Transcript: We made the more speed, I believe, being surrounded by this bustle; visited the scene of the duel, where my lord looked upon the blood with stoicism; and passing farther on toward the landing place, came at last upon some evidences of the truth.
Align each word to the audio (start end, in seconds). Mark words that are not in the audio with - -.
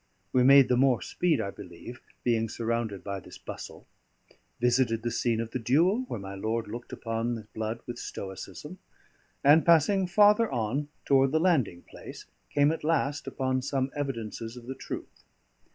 We 0.33 0.41
made 0.41 0.67
the 0.67 0.75
more 0.77 1.03
speed, 1.03 1.39
I 1.39 1.51
believe, 1.51 2.01
being 2.23 2.49
surrounded 2.49 3.03
by 3.03 3.19
this 3.19 3.37
bustle; 3.37 3.85
visited 4.59 5.03
the 5.03 5.11
scene 5.11 5.39
of 5.39 5.51
the 5.51 5.59
duel, 5.59 6.05
where 6.07 6.19
my 6.19 6.33
lord 6.33 6.67
looked 6.67 6.91
upon 6.91 7.35
the 7.35 7.45
blood 7.53 7.81
with 7.85 7.99
stoicism; 7.99 8.79
and 9.43 9.63
passing 9.63 10.07
farther 10.07 10.51
on 10.51 10.87
toward 11.05 11.31
the 11.31 11.39
landing 11.39 11.83
place, 11.83 12.25
came 12.49 12.71
at 12.71 12.83
last 12.83 13.27
upon 13.27 13.61
some 13.61 13.91
evidences 13.95 14.57
of 14.57 14.65
the 14.65 14.73
truth. 14.73 15.23